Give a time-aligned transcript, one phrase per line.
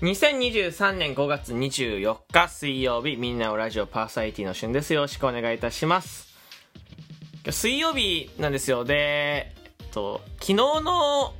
[0.00, 4.94] 2023年5月24日水曜日みんなのラジオパーサイティの旬です。
[4.94, 6.28] よろしくお願いいたします。
[7.50, 8.84] 水曜日なんですよ。
[8.84, 11.34] で、えっと、昨日の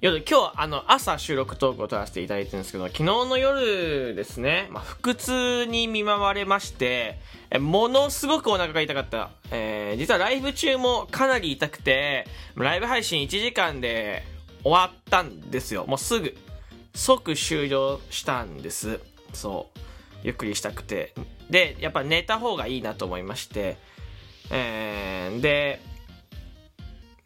[0.00, 7.18] 夜、今日、あの、朝収録トークを撮らせていただいてるんですけど、昨日の夜ですね、まあ、腹痛に見舞われまして、
[7.50, 9.32] えものすごくお腹が痛かった。
[9.50, 12.26] えー、実はライブ中もかなり痛くて、
[12.56, 14.22] ライブ配信1時間で
[14.62, 15.84] 終わったんですよ。
[15.86, 16.34] もうすぐ、
[16.94, 19.00] 即終了したんです。
[19.32, 19.78] そう。
[20.22, 21.12] ゆっくりしたくて。
[21.50, 23.76] で、やっぱ寝た方がいいなと思いまして、
[24.50, 25.80] えー、で、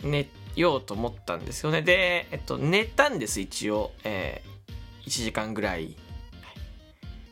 [0.02, 1.82] 寝ようと思ったんですよね。
[1.82, 3.92] で、えっと、寝たんです、一応。
[4.04, 5.84] えー、1時間ぐらい。
[5.90, 5.96] い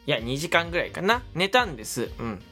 [0.06, 1.24] や、2時間ぐらいかな。
[1.34, 2.10] 寝たんです。
[2.18, 2.42] うん。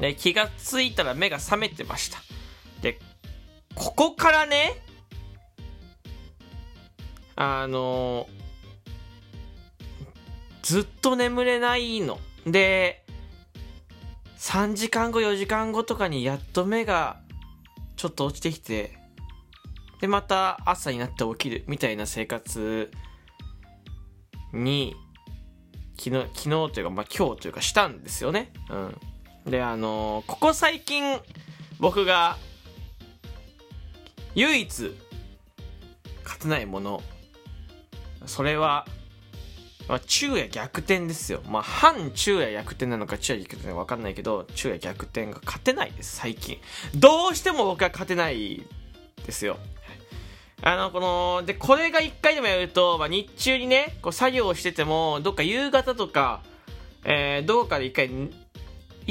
[0.00, 2.18] で、気がついたら目が覚めてました。
[2.80, 2.98] で、
[3.74, 4.82] ここからね、
[7.34, 8.26] あの
[10.66, 12.18] ずっと眠れないの。
[12.44, 13.04] で、
[14.36, 17.20] 3時間後、4時間後とかにやっと目が
[17.94, 18.98] ちょっと落ちてきて、
[20.00, 22.90] で、また朝になって起きるみたいな生活
[24.52, 24.96] に、
[25.96, 28.52] 昨日、昨日というか、まあ、今日というかしたんですよね。
[28.68, 29.50] うん。
[29.50, 31.20] で、あのー、ここ最近、
[31.78, 32.38] 僕が、
[34.34, 34.96] 唯一、
[36.24, 37.04] 勝てないもの、
[38.26, 38.84] それは、
[39.88, 41.42] まあ、昼夜逆転ですよ。
[41.48, 46.58] まあ、反昼夜逆転なのか昼夜逆転なのか分かんないけど、昼夜逆転が勝てないです、最近。
[46.94, 48.62] どうしても僕は勝てない
[49.24, 49.58] ですよ。
[50.62, 56.42] あの、この、で、これが1回でもやると、まあ、日中にね、こう作業をしてても、どっか夕方とか、
[57.04, 58.32] えー、どこかで1回、1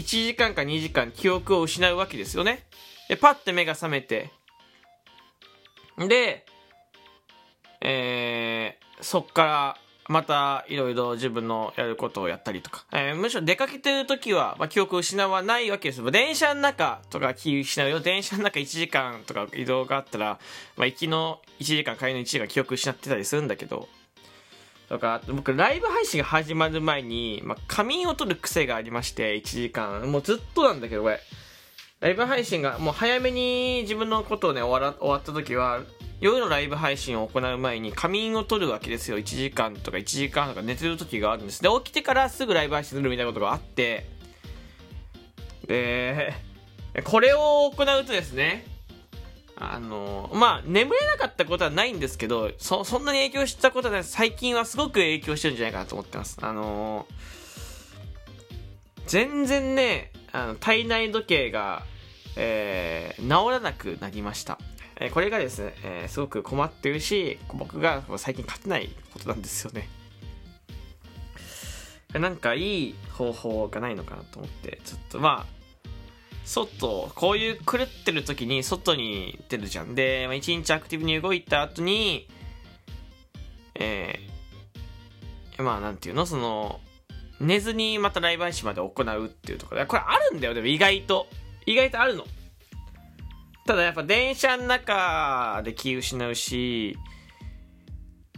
[0.04, 2.66] 時間か2時間記憶を失うわけですよね。
[3.08, 4.32] で、パッて目が覚めて、
[5.98, 6.46] で、
[7.80, 16.12] えー、そっから、またいろいろ自分のやることをやったりとか、えー、むしろ出かけてる時は、まあ、記憶を失わないわけです。
[16.12, 18.00] 電車の中とか気失うよ。
[18.00, 20.40] 電車の中1時間とか移動があったら、
[20.78, 23.88] まあ、行きの1時間帰りの1時間記憶失ってたりするんだけど。
[24.88, 30.12] とか僕ライブ配信が始まる前に、まあ、仮眠を取る癖がありまして1時間。
[30.12, 31.20] もうずっとなんだけどこれ。
[32.02, 35.82] ライブ配信がもう早めに自分のことをね終わら終わった時は
[36.22, 39.20] 夜のライブ配信を行う前に仮眠を取るわけですよ。
[39.20, 41.62] 1時間とか1時間とか寝てる時があるんです。
[41.62, 44.06] で起きてからすぐライブ配信するみたいなことがあって。
[45.68, 46.34] で
[47.04, 48.66] これを行うとですね
[49.58, 54.04] あのまあ眠れなかったことはないんですけどそそんなに影響したことはない。
[54.04, 56.38] 最近はすごく影響してるんじゃないかなと思ってます。
[56.42, 57.08] あの
[59.08, 61.84] 全然ねあの体内時計が、
[62.36, 64.60] えー、治らなくなりました。
[65.00, 69.90] えこれがですね、え、すごく困ってるし、僕が最近勝てないことなんですよね。
[72.14, 75.56] なんかいい方法がないのかなと思って、ちょっとまあ、
[76.46, 79.96] 外、こういう狂ってる時に外に出るじゃん。
[79.96, 82.28] で、まあ、一日アクティブに動いた後に、
[83.74, 86.80] えー、まあなんていうの、その、
[87.42, 91.28] 寝ずにまたライブ配信まで行うっていうところで、これあるんだよ、でも意外と。
[91.66, 92.26] 意外とあるの。
[93.66, 96.98] ただやっぱ電車の中で気失うし、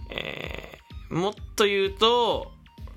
[0.10, 2.54] えー、もっと言うと、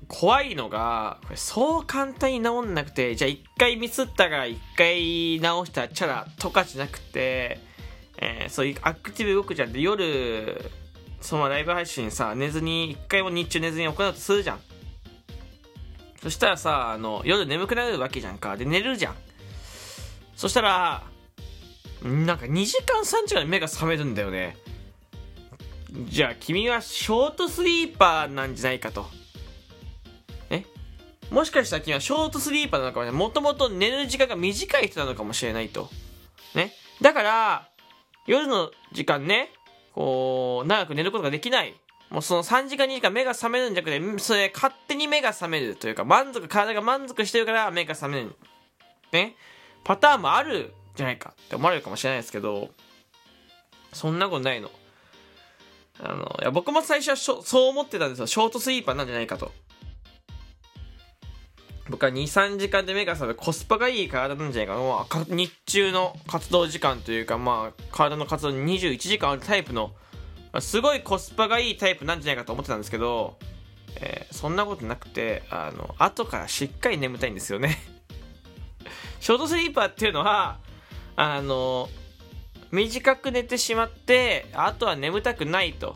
[0.07, 7.59] 怖いのが、これそう簡単に治んなくて、じゃあ一回ミスったから一回直したらチャラとかじゃなくて、
[8.17, 9.73] えー、そういうアクティブ動くじゃん。
[9.73, 10.71] で、夜、
[11.19, 14.59] そのライブ配信さ、寝ずに、一回も日中寝ずに行うとするじゃん。
[16.21, 18.55] そしたらさ、あの、夜眠くなるわけじゃんか。
[18.55, 19.15] で、寝るじゃん。
[20.35, 21.03] そしたら、
[22.03, 24.57] なんか2時間3時間で目が覚めるんだよね。
[26.07, 29.05] じゃあ君はショートスリーパーなんじゃないかと。
[30.49, 30.65] え？
[31.29, 33.19] もしかしたら君はショートスリーパーなのかもしれない。
[33.19, 35.89] もともと寝る時間が短い人なのかもしれないと。
[36.55, 36.73] ね？
[37.01, 37.67] だから、
[38.25, 39.49] 夜の時間ね、
[39.93, 41.75] こう、長く寝ることができない。
[42.09, 48.35] もうその3時間2時間目が覚めるんじゃなくて、それ勝手に目が覚めるというか、満足、体が満足してるから目が覚める。
[49.11, 49.35] ね？
[49.83, 52.69] パターンもあるじゃないかって思われるかもしれないですけど、
[53.93, 54.69] そんなことないの。
[55.99, 58.27] あの、いや僕も最初はそう思ってたんですよ。
[58.27, 59.51] ショートスリーパーなんじゃないかと。
[61.89, 64.87] 僕は2、3時間で目が覚めコスパがいい体なんじゃないかな。
[64.87, 69.91] まあ、日中の活動時間というか、まあ、体の活動に21時間あるタイプの、
[70.59, 73.37] すごいコスパがいいタイプなんじゃないかと思ってたんですけど、
[73.97, 77.77] えー、そんなことなくて、あの、後からしっかり眠たいんですよね
[79.19, 80.59] ショートスリーパーっていうのは、
[81.23, 81.87] あの
[82.71, 85.95] 短く寝てしまってあとは眠たくないと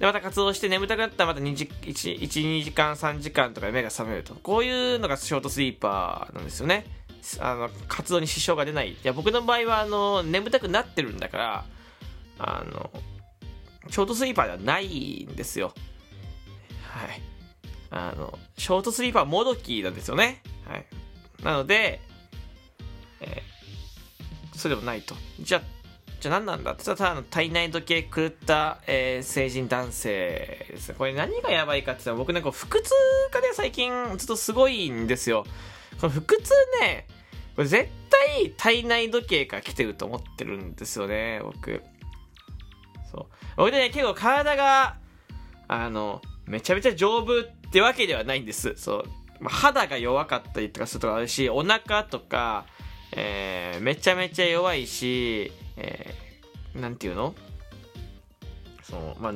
[0.00, 4.34] で、また活動して眠たくなったらまた2時、1、1、2時間、3時間とかで目が覚めると。
[4.34, 6.86] こういうのがショートスリーパーなんですよね。
[7.38, 8.92] あの、活動に支障が出ない。
[8.92, 11.64] いや、僕の場合は、あの、眠たくなってるんだから、
[12.38, 12.90] あの、
[13.90, 15.74] ショートスリーパーではないんですよ。
[16.88, 17.20] はい。
[17.90, 20.42] あの、ショートスリーパーもどきなんですよね。
[20.66, 20.86] はい。
[21.42, 22.00] なので、
[23.20, 23.42] え、
[24.60, 25.14] それでもないと。
[25.40, 25.62] じゃあ、
[26.20, 30.92] じゃあ何なんだって言ったら、ただ体内時計狂った、えー、成人男性です。
[30.92, 32.90] これ何がやばいかって言ったら、僕ね、こう腹痛
[33.32, 35.46] がね、最近ずっとすごいんですよ。
[36.00, 37.06] この腹痛ね、
[37.56, 41.82] これ絶対体内時計から来てると思ってるんですよね、僕。
[43.10, 43.26] そう。
[43.56, 44.96] 僕ね、結構体が、
[45.68, 48.74] あの、めちゃめちゃ丈夫ってわけではないんです。
[48.76, 49.04] そう。
[49.40, 52.66] まあ、肌が弱かったりとかするとかあるし、お腹とか、
[53.12, 57.34] えー、めちゃめちゃ弱いし、えー、なんていうの？
[58.82, 59.32] そう、まあ、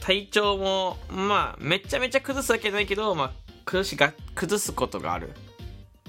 [0.00, 3.32] 体調も、まあ、めちゃめちゃ崩すわけじゃないけど、まあ、
[3.64, 5.32] 崩しが、崩すことがある。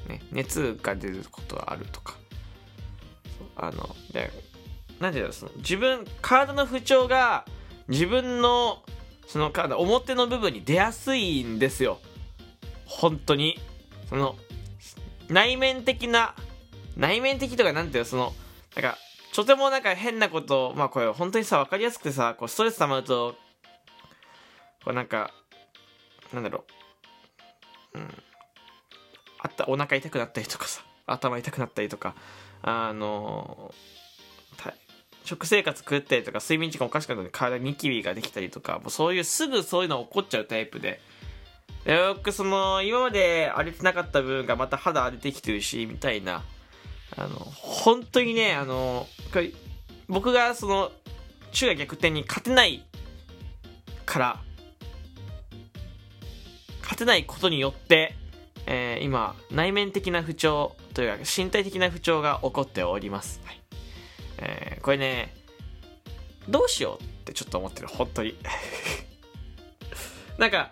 [0.08, 2.16] ね、熱が出ることがあるとか。
[3.56, 4.32] あの、で、
[5.00, 7.46] なんていうの、その、自分、体の不調が、
[7.88, 8.84] 自分の、
[9.28, 12.00] その体、表の部分に出やすいんですよ。
[12.86, 13.60] 本当に。
[14.10, 14.36] その、
[15.28, 16.36] 内面的な、
[16.98, 18.34] 内面的とかなんていうの、その、
[18.76, 18.98] なんか、
[19.34, 23.36] とてもなんか変なこと、まあこれ本当にさ、わかりやすくてさ、こうストレス溜まると、
[24.84, 25.32] こうなんか、
[26.34, 26.66] なんだろ
[27.94, 28.24] う、うん。
[29.40, 32.16] あった、お腹痛くなったりとかさ、頭痛くなったりとか、
[32.62, 33.74] あの
[35.26, 41.02] 食生活食ったりとか、睡眠時間おかしくなるのに体ニキビができたりとか、もうそういう、すぐそういうの起こっちゃうタイプで、
[41.86, 46.44] よくその、今まで荒れてなかった部分がまた肌荒れてきてるし、みたいな。
[47.16, 49.07] あの、本当にね、あの、
[50.07, 50.92] 僕がその、
[51.52, 52.84] 中夜逆転に勝てない
[54.06, 54.40] から、
[56.81, 58.16] 勝てないことによって、
[58.68, 63.42] えー、今、内面的な不調というか、身体的な不調が起こっております。
[63.46, 63.62] はい、
[64.40, 65.34] えー、これね、
[66.50, 68.38] どうしようってちょっと思ってる、本当に。
[70.38, 70.72] なんか、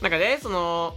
[0.00, 0.96] なんかね、その、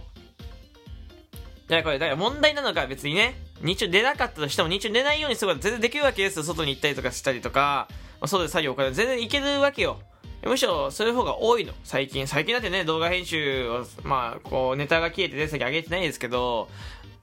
[1.70, 6.42] いや、これ、だから問題なのか別にね、日中出なかったとしても日中出ないようにすれば全然できるわけですよ。
[6.42, 7.86] 外に行ったりとかしたりとか、
[8.20, 10.00] まあ、外で作業から全然行けるわけよ。
[10.44, 11.72] むしろそういう方が多いの？
[11.84, 12.26] 最近。
[12.26, 16.68] 最近だってね、動画編集を、まあ、こう、ネタが消えてね、先上げてないですけど、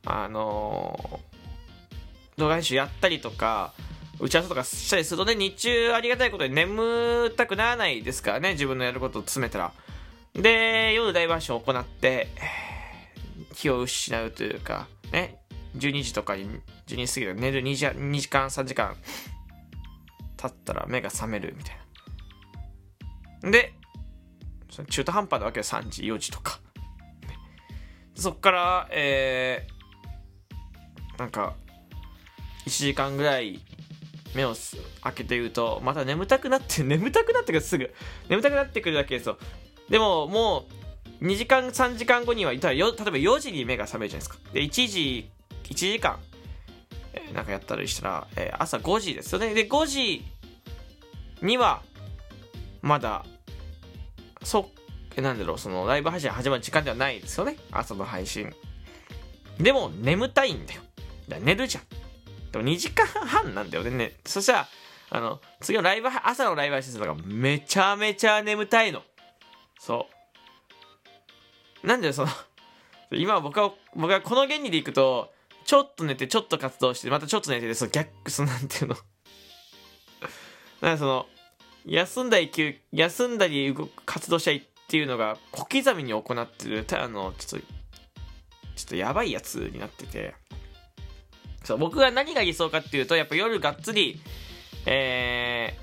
[0.06, 3.74] あのー、動画編集やったりとか、
[4.22, 9.74] 打ち合わせとかしたりするとね、日中ありがたいことに眠たくならないですからね、自分のやることを詰めたら。
[10.34, 12.30] で、夜大バーションを行って、
[13.56, 15.42] 気を失うというか、ね、
[15.76, 16.50] 12時とかに、
[16.88, 18.96] 12時過ぎる寝る2時 ,2 時間、3時間
[20.38, 21.78] 経ったら目が覚めるみたい
[23.44, 23.52] な。
[23.52, 23.74] で、
[24.90, 26.60] 中途半端なわけで3時、4時とか。
[28.16, 31.56] そっから、えー、なんか、
[32.66, 33.62] 1時間ぐらい
[34.36, 34.54] 目を
[35.02, 37.94] 開けて言うと、また眠たくなって、眠たくなってくるすぐ。
[38.28, 39.38] 眠たくなってくるわけですよ。
[39.90, 40.66] でも、も
[41.22, 44.52] う、2時間、3時間後にはいたら、例えば4時に目が覚めるじゃないですか。
[44.54, 45.30] で、1時、
[45.70, 46.20] 1時間、
[47.14, 49.54] えー、なんかやったりしたら、えー、朝5時ですよね。
[49.54, 50.26] で、5時
[51.42, 51.82] には、
[52.82, 53.26] まだ、
[54.44, 54.70] そ、
[55.16, 57.58] え、なんだろう、その、ライブ配信始まる時間ではないですよね。
[57.72, 58.54] 朝の配信。
[59.60, 60.82] でも、眠たいんだよ。
[61.28, 61.84] だ寝るじゃん。
[62.52, 64.14] でも2時間半なんだよね。
[64.26, 64.68] そしたら、
[65.12, 69.04] あの、次のライブ、朝のライブ配信するのがめちゃめちゃ眠たいの。
[69.80, 70.08] そ
[71.84, 71.88] う。
[71.88, 72.30] なんでその
[73.12, 75.32] 今僕は、僕はこの原理でいくと、
[75.70, 78.96] ちょっと寝て、ちょっと活動して、またちょっと寝て、その逆、そのなんていうの
[80.82, 81.28] なんかその、
[81.86, 82.50] 休んだり、
[82.92, 90.34] 休んだり動く、活動したりっていうのが小刻みに行ってる、たあの、ちょっと、ちょっとやばいやつになってて、
[91.64, 94.20] そう、僕が何が理想かっていうと、やっぱ夜がっつり、
[94.88, 95.78] え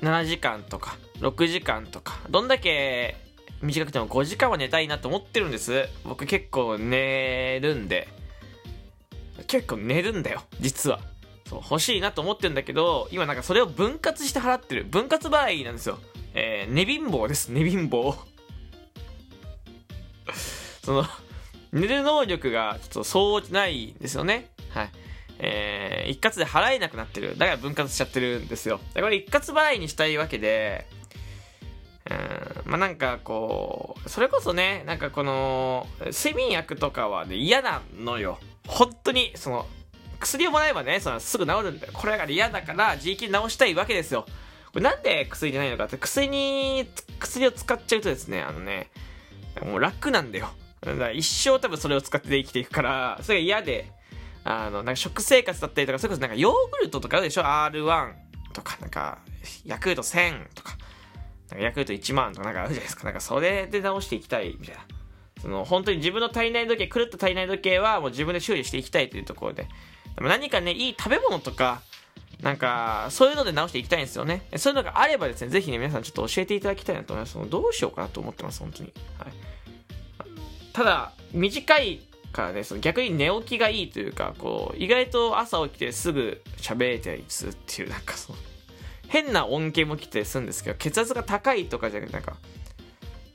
[0.00, 3.14] ー、7時間とか、6時間とか、どんだけ
[3.62, 5.88] 短くても5時間は寝たいなと思ってるんです。
[6.02, 8.08] 僕結構寝るんで。
[9.50, 11.00] 結構寝るんだよ、実は。
[11.48, 14.84] そう、欲しいなと思ってるんだけど、今なんかそれを分割して払ってる。
[14.84, 15.98] 分割払いなんですよ。
[16.34, 18.14] えー、寝貧乏です、寝貧乏。
[20.84, 21.04] その、
[21.72, 24.50] 寝る能力がちょっとそうないんですよね。
[24.70, 24.90] はい。
[25.40, 27.36] えー、一括で払えなくなってる。
[27.36, 28.78] だから分割しちゃってるんですよ。
[28.94, 30.86] これ一括払いにしたいわけで、
[32.08, 38.38] うん、まあなんかこう、それこそね、なんかこの、睡眠薬とかはね、嫌なのよ。
[38.70, 39.66] 本当に、その、
[40.20, 41.92] 薬をもらえばね、そのすぐ治るんだよ。
[41.92, 44.26] これが嫌だから、自力で治したいわけですよ。
[44.72, 48.88] これなんで薬じゃないのかって、薬に、薬を使っちゃうとですね、あのね、
[49.64, 50.50] もう楽なんだよ。
[50.80, 53.90] だから一生多分それを使って生きていくから、それが嫌で、
[54.44, 58.12] あの、なんか食生活だったりとか、それこそなんかヨーグルトとかあるでしょ ?R1
[58.52, 59.18] とか、なんか、
[59.64, 60.76] ヤクルト1000とか、
[61.50, 63.04] なんかヤクルト1万とかなんかあるじゃないですか。
[63.04, 64.82] なんかそれで直していきたいみたいな。
[65.40, 69.66] その本当に自分の体内時計、狂った体内時計はもう自分で修理していきたいというところで。
[70.16, 71.82] でも何かね、いい食べ物とか、
[72.42, 74.42] なんか、そういうので直していきたいんですよね。
[74.56, 77.50] そういうのがあればですね、ぜひね、皆さんちょっと教えていただきたいなと思います。
[77.50, 78.92] どうしようかなと思ってます、本当に。
[79.18, 79.32] はい。
[80.72, 82.00] ただ、短い
[82.32, 88.38] からね、その逆に寝起きがいいというか、こう、意外と朝起きてすぐ喋れたりするっていう、なんかその、
[89.08, 92.36] 変な恩恵も来てするんですけど、血圧が高いとかじゃなくて、なんか、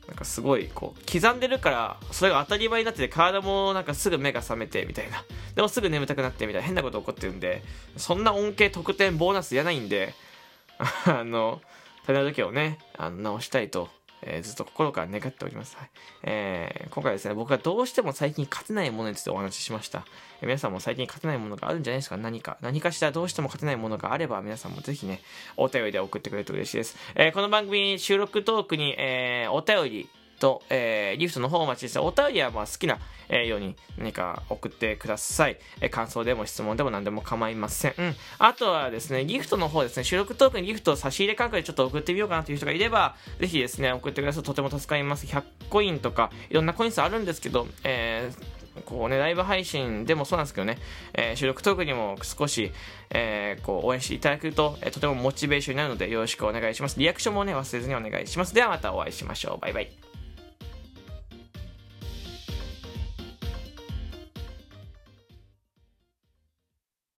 [0.08, 5.24] なんかすごいこう刻んでるからそれが当たり前になってて体もなんかすぐ目が覚めてみたいな。
[5.56, 7.64] でもすぐ眠たくなってみたいな変なこと起こってるんで
[7.98, 10.14] そんな恩恵得点ボーナスいらないんで
[10.78, 11.62] あの
[12.06, 13.90] 体内時計をねあの直したいと
[14.22, 15.78] えー、ずっと心から願っております。
[15.78, 15.90] はい
[16.24, 20.06] えー、今回ですね、僕がどうしても最近勝てないものについてお話ししました。
[20.42, 22.18] えー、皆さんも最近勝てないものがあるんじゃないですか？
[22.18, 22.58] 何か。
[22.62, 25.22] 何かしらどうしても勝てないものがあれば、皆さんもぜひね、
[25.58, 26.98] お便りで送ってくれると嬉しいです。
[27.16, 33.00] えー、この番組収録トークに、えー、お便り、と、えー、ギフトの方お待ちして、お便りはまあ好きな、
[33.30, 35.58] えー、ように何か送ってください。
[35.82, 37.94] えー、感想でも質問でも何でも構いません。
[37.98, 38.16] うん。
[38.40, 45.26] あとはですね、ギフトの方ですね、収録トークにギフトを差し入れ感覚でちょっと送ってみようかなという人がいれば、ぜひですね、送ってくださるととても助かります。
[45.26, 50.78] 100コインとか、いろんなコイン数あるんですけど、えー、こうね、ライブ配信でもそうなんですけどね、
[51.14, 52.72] えー、収録トークにも少し、
[53.10, 57.00] えー、こう応援していただけると、えー、とてもモチベーションになるのでよろしくお願いします。
[57.00, 58.54] リアクションもね、忘れずにお願いします。
[58.54, 59.60] ではまたお会いしましょう。
[59.60, 60.05] バイバイ。